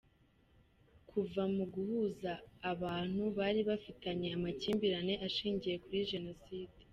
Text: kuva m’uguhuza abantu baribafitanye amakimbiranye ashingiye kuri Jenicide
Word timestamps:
kuva 1.09 1.41
m’uguhuza 1.53 2.31
abantu 2.71 3.23
baribafitanye 3.37 4.27
amakimbiranye 4.37 5.15
ashingiye 5.27 5.75
kuri 5.83 6.07
Jenicide 6.11 6.75